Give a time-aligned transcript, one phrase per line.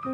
[0.00, 0.06] 你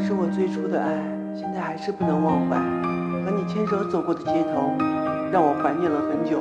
[0.00, 0.94] 是我最初的爱，
[1.34, 2.56] 现在还是不能忘怀。
[3.24, 4.70] 和你牵手走过的街头，
[5.32, 6.40] 让我怀念了很久。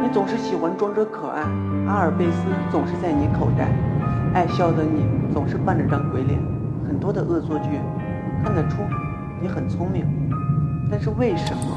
[0.00, 1.42] 你总是喜欢装着可爱，
[1.86, 3.68] 阿尔卑斯总是在你口袋，
[4.32, 6.40] 爱笑的你总是扮着张鬼脸。
[6.88, 7.78] 很多的恶作剧，
[8.42, 8.78] 看得出
[9.38, 10.06] 你很聪明，
[10.90, 11.76] 但是为什么？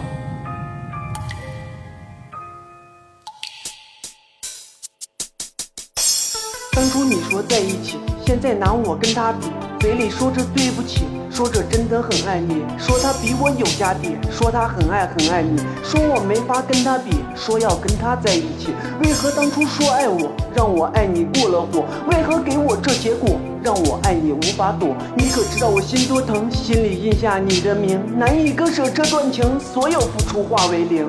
[6.75, 9.45] 当初你说在一起，现在拿我跟他比，
[9.79, 18.73] 嘴里说着对不起，说着真的很爱你，说他比我有家底，说他很爱很爱你，说我没法跟他比，说要跟他在一起。
[19.03, 21.85] 为何当初说爱我，让我爱你过了火？
[22.07, 24.95] 为何给我这结果，让我爱你无法躲？
[25.15, 31.07] 你可知道我心多疼，心里印下你的名，难以割舍这段情，所有付出化为零。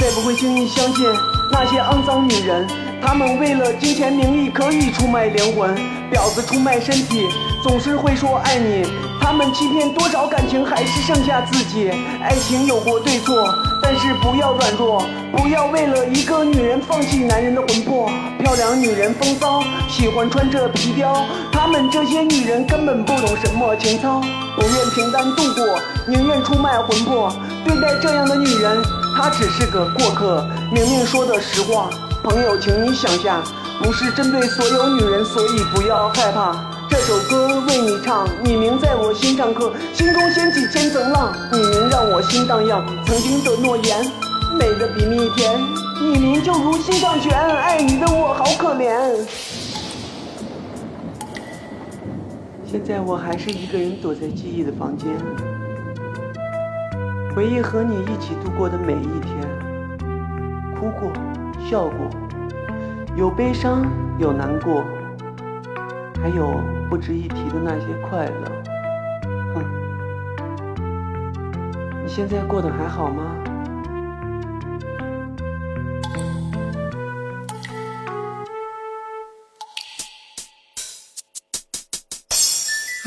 [0.00, 1.06] 再不会轻易相信
[1.52, 2.66] 那些肮脏女人，
[3.02, 5.76] 她们为了金钱名利可以出卖灵魂，
[6.10, 7.28] 婊子出卖身体，
[7.62, 8.82] 总是会说爱你。
[9.20, 11.90] 她们欺骗多少感情，还是剩下自己。
[12.22, 15.04] 爱情有过对错，但是不要软弱，
[15.36, 18.10] 不要为了一个女人放弃男人的魂魄。
[18.38, 24.22] 漂亮女人风骚，喜欢穿着皮貂，她们这些女人根本不懂什么情操，
[24.56, 27.30] 不愿平淡度过，宁愿出卖魂魄。
[27.66, 28.82] 对待这样的女人。
[29.22, 31.90] 他只是个过客，明明说的实话，
[32.22, 33.42] 朋友，请你想下，
[33.82, 36.56] 不是针对所有女人，所以不要害怕。
[36.88, 42.82] 这首歌为你唱，你名在我心上刻，心中掀起千层浪，你名让我心荡漾。
[43.04, 44.10] 曾经的诺言，
[44.58, 45.60] 美的比蜜甜，
[46.00, 48.90] 你名就如心上泉，爱你的我好可怜。
[52.64, 55.08] 现在我还是一个人躲在记忆的房间。
[57.34, 59.40] 回忆和你一起度过的每一天，
[60.74, 61.12] 哭过，
[61.60, 62.10] 笑过，
[63.14, 63.86] 有悲伤，
[64.18, 64.84] 有难过，
[66.20, 68.50] 还有不值一提的那些快乐。
[69.54, 69.64] 哼，
[72.02, 73.22] 你现在过得还好吗？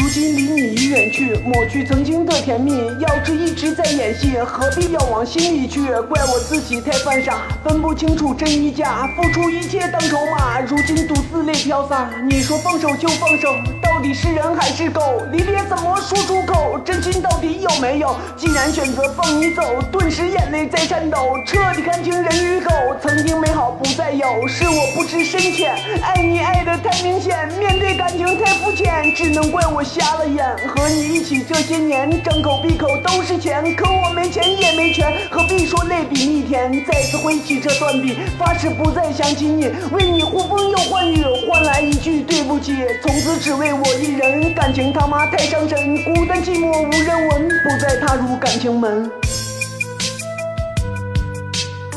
[0.04, 2.74] 如今离你已远去，抹去曾经的甜蜜。
[3.00, 5.80] 要是一直在演戏，何必要往心里去？
[6.10, 10.60] 怪我自己太犯傻，分不清楚真与假，付出一切当筹码。
[10.60, 13.48] 如今独自泪飘洒，你说放手就放手，
[13.82, 15.22] 到底是人还是狗？
[15.32, 16.78] 离别怎么说出口？
[16.84, 18.14] 真心到底有没有？
[18.36, 22.72] 既然选择放你走，顿时眼泪在颤抖，彻底看清人与狗。
[23.02, 29.82] 曾经美好不再有，是我不知深浅，爱你爱的太明显，面对感情太肤浅，只能怪我。
[29.94, 36.84] 瞎了眼，和你一起这些年，张口闭口都是钱，可我没钱也没权，何必说泪比蜜甜？
[36.84, 44.52] 再次挥起这断笔，发誓不再想起你，为你呼风又唤雨，换来一句对不起，从此只为我一人。
[44.56, 49.12] 感情他妈太伤神，孤单寂寞无人闻，不再踏入感情门。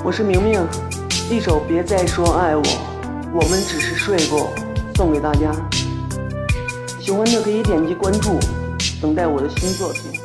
[0.04, 0.62] 我是明明，
[1.30, 2.62] 一首别再说爱我，
[3.32, 4.52] 我们只是睡过，
[4.96, 5.50] 送给大家。
[7.06, 8.36] 喜欢的可以点击关注，
[9.00, 10.15] 等待我的新作品。